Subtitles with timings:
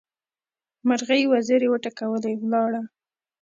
[0.87, 2.81] مرغۍ وزرې وټکولې؛ ولاړه.